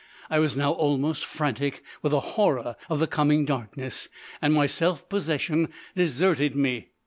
[0.31, 4.09] I was now almost frantic with the horror of the coming darkness,
[4.41, 6.87] and my self possession deserted me.